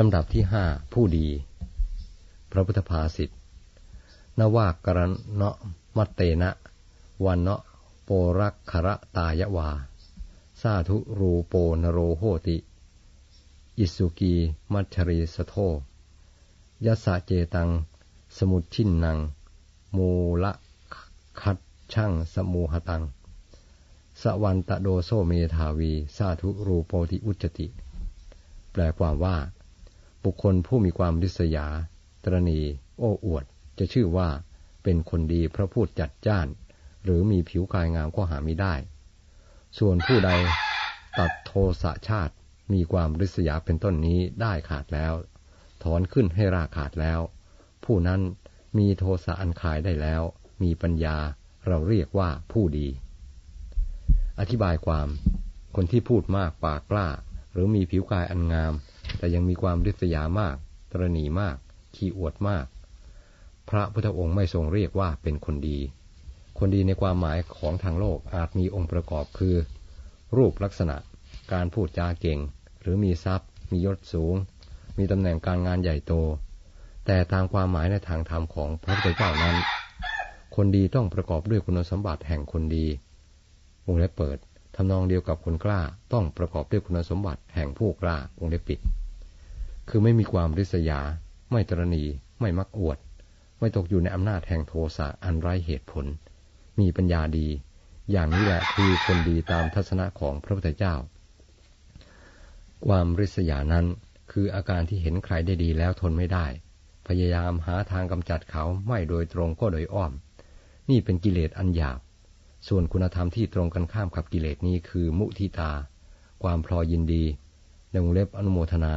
[0.00, 1.28] ลำดับที่ห้าผู้ดี
[2.50, 3.30] พระพุทธภาษิต
[4.38, 5.56] นวากรณเนาะ
[5.96, 6.50] มัตเตนะ
[7.24, 7.62] วันเนะ
[8.04, 9.70] โปรักขระตายวา
[10.60, 12.56] สาธุรูโปนโรโหติ
[13.78, 14.34] อิสุกี
[14.72, 15.54] มัชรีสโท
[16.86, 17.68] ยัสสะเจตัง
[18.36, 19.18] สมุชินนัง
[19.96, 20.10] มู
[20.42, 20.52] ละ
[21.40, 21.58] คัด
[21.92, 23.02] ช่างสมูหตัง
[24.20, 27.66] สวันตะโดโซเมธาวี สาธุรูโปติอุจติ
[28.70, 29.36] แปลความว่า
[30.24, 31.66] บุคคลผู้มีความริษยา
[32.24, 32.60] ตรณี
[32.98, 33.44] โอ้อวด
[33.78, 34.28] จะชื่อว่า
[34.82, 36.48] เป็นคนดีพระพูดจัดจ้าน
[37.04, 38.74] หรือมีผิวกายงามก็หาไม่ได้
[39.78, 40.30] ส่วนผู้ใด
[41.18, 42.34] ตัดโทสะชาติ
[42.72, 45.14] มีความริษยาเป็นต้นนี้ได้ขาดแล้ว
[45.82, 47.20] ถอนขึ้นให้ราขาดแล้ว
[47.84, 48.20] ผู้นั้น
[48.78, 50.22] มีโทสะอันคายได้แล้ว
[50.62, 51.16] มีปัญญา
[51.66, 52.88] เราเรียกว่าผู้ดี
[54.40, 55.08] อธิบายความ
[55.76, 57.08] คนที่พูดมากปากกล้า
[57.52, 58.72] หรือมีผิวกายอันงาม
[59.18, 60.56] แต่ยังมีความริษยามาก
[60.92, 61.56] ตรณีมาก
[61.94, 62.66] ขี้อวดมาก
[63.70, 65.78] พระพุทธองค์ไม่ทรงเรียกว่าเป็นคนดี
[66.58, 69.56] คนดีในความหมายของทางโลกอาจมีองค์ประกอบคือ
[70.36, 70.96] รูปลักษณะ
[71.52, 72.38] การพูดจาเก่ง
[72.80, 74.34] หรือมีทรัพย์ มียศสูง
[74.98, 76.12] มีตำแหน่งการงานใหญ่โต
[77.06, 79.56] แต่ตามความหมายในทางธรรมของพระพุทธเจ้านั้น
[80.56, 82.86] คนดีต้องประกอบด้วยคุณสมบัติแห่งคนดี
[83.86, 84.38] วงเล็บเปิด
[84.80, 85.80] ทำนองเดียวกับคนกล้า
[86.12, 88.80] ต้องประกอบด้วยคุณสมบัติแห่งผู้กล้าวงเล็บปิด
[89.88, 91.00] คือไม่มีความริษยา
[91.52, 92.04] ไม่ตรณี
[92.40, 92.98] ไม่มักอวด
[93.58, 96.06] ไม่ตกอยู่ในอำนาจแห่งโทสะอันไร้เหตุผล
[96.78, 97.48] มีปัญญาดี
[98.10, 100.94] อย่างนี้แหละคือคนดีตามทัศนะของพระพุทธเจ้า
[102.86, 103.86] ความริษยานั้น
[104.32, 106.46] คืออาการที่เห็นใครได้ดีแล้วทนไม่ได้
[107.06, 110.12] พยายามหาทางกำจัดเขาไม่โดยตรงก็โดยอ้อม
[110.90, 111.98] นี่เป็นกิเลสอันหยาบ
[112.66, 115.72] ส่วนคุณธรรมที่ตรงกันข้ามกับกิเลสนี้คือมุทิตา
[116.42, 117.24] ความพลอยินดี
[117.90, 118.94] ในวงเล็บอนุโมทนา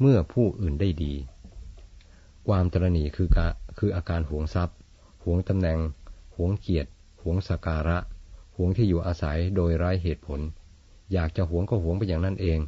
[0.00, 1.14] เมื่อผู้อื่นได้ดี
[2.48, 3.48] ความตรณีคือกะ
[3.78, 4.76] คืออาการหวงทรัพย์
[5.24, 5.78] หวงตำแหน่ง
[6.36, 6.90] หวงเกียรติ
[7.22, 7.98] หวงสการะ
[8.56, 10.40] หวงที่อยู่อาศัยโดยไร้เหตุผล
[11.12, 12.58] อยากจะหวงก็หวงไปอย่างนั้นเอง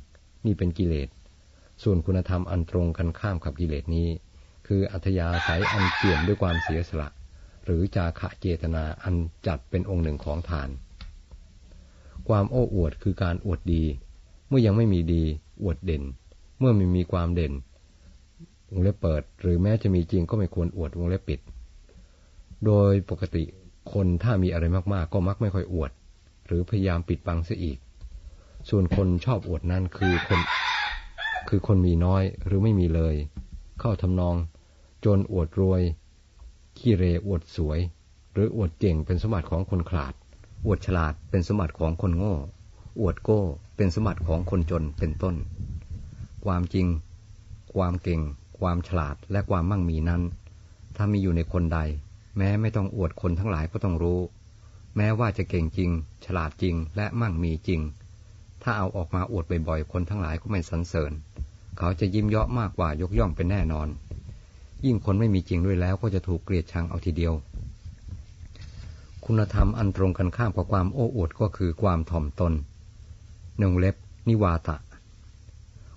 [0.46, 1.08] นี่เป็นกิเลส
[1.82, 4.08] ส่วนคุณธรรมอันตรงกันข้ามกับกิเลสนี้
[4.66, 7.08] คืออัธยาศัยอันเปี่ยมด้วยความเสียสละ
[7.64, 9.14] หรือจาขะเจตนาอัน
[9.46, 10.68] จัดเป็นองค์หนึ่งของทาน
[12.28, 13.84] ความโอ้อวดคือการอวดดี
[14.48, 15.22] เมื่อยังไม่มีดี
[15.62, 16.02] อวดเด่น
[16.58, 17.52] เมื่อไม่มีความเด่น
[18.70, 21.40] วงเล็บเปิด หรือแม้จะมีจริงก็ไม่ควรอวดวงเล็บปิด
[22.66, 23.44] โดยปกติ
[23.92, 25.90] คนถ้ามีอะไรมากๆ ก็มักไม่ค่อยอวด
[26.46, 27.78] หรือพยายามปิดบังเสียอีก
[28.68, 30.40] ส่วนคนชอบอวดนั้นคือคน
[31.48, 33.14] คือคนมีน้อยหรือไม่มีเลย
[33.80, 34.34] เข้าทำนอง
[35.04, 35.82] จนอวดรวย
[36.78, 37.80] ขี้เรอวดสวย
[38.32, 40.14] หรืออวดเก่งเป็นสมบัติของคนขลาด
[40.66, 42.34] อวดฉลาดเป็นสมบัติของคนโง่
[43.00, 43.40] อวดโก้
[43.76, 45.34] เป็นสมบัติของคนจนเป็นต้น
[46.44, 46.86] ความจริง
[47.74, 48.20] ความเก่ง
[48.58, 50.22] ความฉลาดและความมั่งมีนั้น
[50.96, 51.78] ถ้ามีอยู่ในคนใด
[52.36, 54.20] แม้ไม่ต้องอวดคนทั้งหลายก็ต้องรู้
[54.96, 55.90] แม้ว่าจะเก่งจริง
[56.24, 57.80] ฉลาดจริงและมั่งมีจริง
[58.62, 61.12] ถ้าเอาออกมาอวดบ่อยๆคนทั้งหลายก็ไม่สรรเสริญ
[61.78, 63.88] เขาจะยิ้มเยาะมากกว่ายกย่องเป็นแน่นอน
[64.86, 67.34] ยิ่งคนไม่มีจริงด้วยแล้วก็จะถูกเกลียดชังเอาทีเดียว
[69.24, 72.52] คุณธรรมอันตรงกันข้ามกับความโอ้อวดก็คือความถ่อมตน
[73.58, 73.96] หนึ่งเล็บ
[74.28, 74.76] นิวาตะ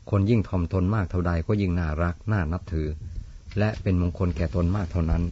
[0.09, 2.88] คนยิ่งถ่อมตนมากเท่าใดก็ยิ่งน่ารักน่านับถือ
[3.58, 5.24] และเป็นมงคลแก่ตนมากเท่านั้น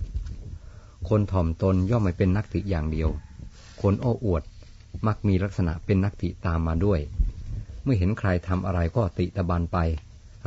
[1.09, 3.09] คนถ่อมตนย่อมไม่เป็นนักติอย่างเดียว
[3.81, 4.43] คนโอ้อวด
[5.07, 6.99] มักมีลักษณะเป็นนักติตามมาด้วย
[7.83, 9.77] เมื่อเห็นใครทำอะไรก็ติตะบันไป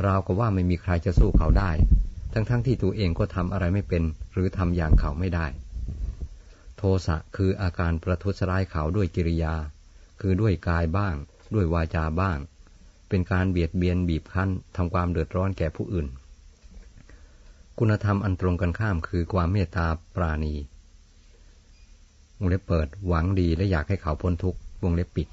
[0.05, 1.71] ราวกับว่าไม่มีใครจะสู้เขาได้
[2.33, 4.03] ทั้งๆทที่ตัวเองก็ทำอะไรไม่เป็น
[4.33, 5.47] หรือทำอย่างเขาไม่ได้
[6.77, 9.55] โทสะคืออาการประทุษร้ายเขาด้วยกิริยา
[10.21, 11.15] คือด้วยกายบ้าง
[11.55, 12.37] ด้วยวาจาบ้าง
[13.09, 16.07] เป็นการเบียดเบียนบีบคั้นทำความเดือดร้อนแก่ผู้อื่น
[17.79, 20.55] คุณธรรมอันตรงกันข้ามคือความเมตตาปราณี
[22.37, 25.27] วงเล็บเปิดหวังดีและอยากให้เขาพ้นทุกข์วงเล็บปิด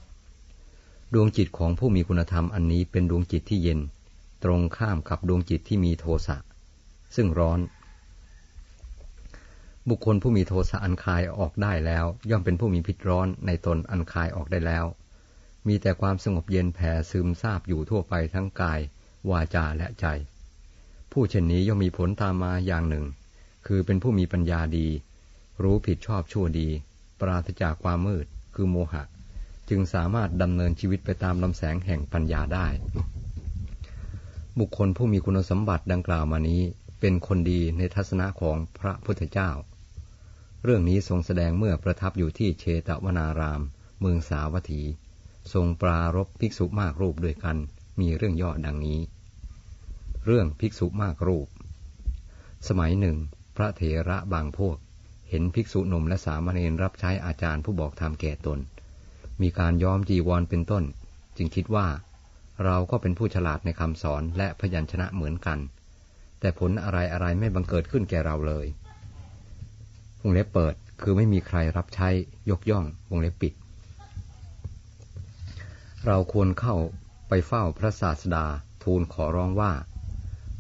[1.15, 3.81] ดวงจิตของผู้มีคุณธรรมอันนี้เป็นดวงจิตที่เย็น
[4.45, 6.37] ตรงข้ามกับดวงจิตที่มีโทสะ
[7.15, 7.61] ซึ่งร้อน
[9.89, 14.85] บุคคลผู้มีโทสะอันคายออกได้แล้ว ย่อมเป็นผู้มีพิษร้อนในตนอันคายออกได้แล้ว
[15.67, 18.81] มีแต่ความสงบเย็นแผ่ซึมซาบอยู่ทั่วไปทั้งกาย
[19.31, 20.07] วาจาและใจ
[21.13, 23.05] ผู้เช่นนี้ย่อมมีผลตามมาอย่างหนึ่ง
[23.67, 24.89] คือเป็นผู้มีปัญญาดี
[25.63, 26.69] รู้ผิดชอบชั่วดี
[27.21, 29.03] ปราศจากความมืด คือโมหะ
[29.69, 32.67] จึงสามารถดำเนินชีวิตไปตามลำแสงแห่งปัญญาได้
[34.59, 36.63] บุคคลผู้มีคุณสมบัติดังกล่าวมานี้
[37.01, 39.51] เป็นคนดีในทัศนะของพระพุทธเจ้า
[40.65, 43.63] เรื่องนี้ทรงแสดงเมื่อประทับอยู่ที่เชตวนาราม
[44.01, 44.83] เมืองสาวัตถี
[45.53, 47.57] ทรงปรารบภิกษุมากรูปด้วยกัน
[48.01, 49.01] มีเรื่องย่อดังนี้
[50.27, 51.49] เรื่องภิกษุมากรูป
[52.69, 53.17] สมัยหนึ่ง
[53.57, 54.77] พระเถระบางพวก
[55.31, 58.59] เห็นภิกษุหนุ่มและสามเณรรับใช้อาจารย์ผู้บอกธรรมแก่ตน
[59.43, 60.85] มีการย้อมจีวรเป็นต้น
[61.37, 61.87] จึงคิดว่า
[62.65, 65.59] เราก็เป็นผู้ฉลาดในคำสอนและพยัญชนะเหมือนกัน
[66.41, 68.67] แต่ผลอะไรอะไรไม่บังเกิดขึ้นแก่เราเลย
[70.23, 72.09] วงเล็บเปิดคือไม่มีใครรับใช้
[72.51, 73.55] ยกย่องวงเล็บปิด
[76.07, 76.77] เราควรเข้า
[77.29, 78.47] ไปเฝ้าพระศาสดา
[78.83, 79.73] ทูลขอร้องว่า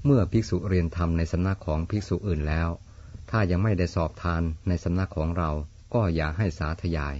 [0.04, 2.68] เมื่อภิกษุเรียนธรรมในสำนักของภิกษุอื่นแล้ว
[3.30, 5.50] ถ้ายังไม่ได้สอบทานในสำนักของเรา
[5.94, 7.16] ก็อย่าให้สาธยาย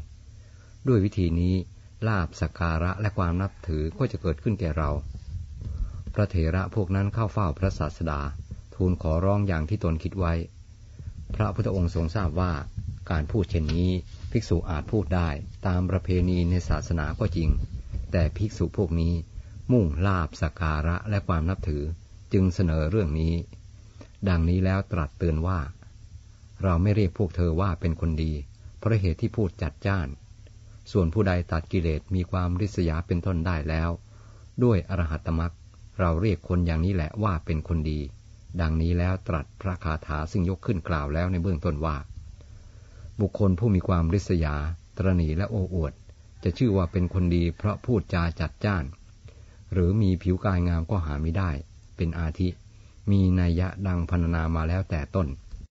[0.89, 1.55] ด้วยวิธีนี้
[2.07, 4.91] ลาบสการะและความนับถือก็จะเกิดขึ้นแก่เรา
[6.15, 8.21] พระเถระพวกนั้นเข้าเฝ้าพระศาสดา
[8.77, 10.35] ทูลขอร้องอย่างที่ตนคิดไว้
[11.35, 12.53] พระพุทธองค์ทรงทราบว่า
[13.11, 13.91] การพูดเช่นนี้
[14.31, 15.29] ภิกษุอาจพูดได้
[15.67, 17.51] ตามประเพณีในศาสนาก็จริง
[18.13, 19.15] แต่ภิกษุพวกนี้
[19.73, 21.85] มุ่งลาบสการะและความนับถือ
[22.33, 23.35] จึงเสนอเรื่องนี้
[24.29, 25.61] ดังนี้แล้วตรัสเตือนว่า
[26.63, 28.33] เราไม่เรียกพวกเธอว่าเป็นคนดี
[28.79, 30.09] เพราะเหตุที่พูดจัดจ้าน
[30.93, 33.91] ส่วนผู้ใดตัดกิเลสมีความริษยาเป็นต้นได้แล้ว
[34.65, 35.53] ด้วยอรหัตมรัก
[36.01, 38.01] เราเรียกคนอย่างนี้แหละว่าเป็นคนดี
[38.61, 41.97] ดังนี้แล้วตรัสพระคาถาซึ่งยกขึ้นกล่าวแล้วในเบื้องต้นว่า
[43.21, 44.55] บุคคลผู้มีความริษยา
[44.97, 45.93] ตรณีและโอ้อวด
[46.45, 48.85] จะชื่อว่าเป็นคนดีเพราะพูดจาจัดจ้าน
[49.73, 51.51] หรือมีผิวกายงามก็หาไม่ได้
[51.97, 52.49] เป็นอาทิ
[53.11, 55.29] มีนัยยะดังพรรณนามาแล้วแต่ต้น